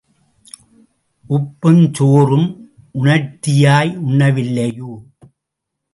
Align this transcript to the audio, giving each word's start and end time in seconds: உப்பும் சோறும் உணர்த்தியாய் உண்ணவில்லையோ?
உப்பும் 1.29 1.83
சோறும் 1.93 2.47
உணர்த்தியாய் 2.93 3.93
உண்ணவில்லையோ? 4.07 4.91